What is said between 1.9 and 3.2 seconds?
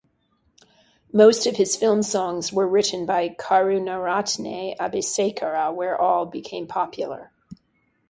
songs were written